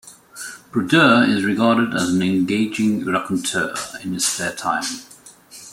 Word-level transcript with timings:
Brodeur 0.71 1.25
is 1.25 1.43
regarded 1.45 1.93
as 1.93 2.09
an 2.11 2.23
engaging 2.23 3.05
raconteur 3.05 3.75
in 4.03 4.13
his 4.13 4.25
spare 4.25 4.51
time. 4.55 4.83